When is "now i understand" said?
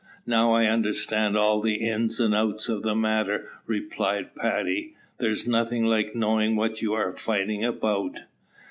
0.25-1.37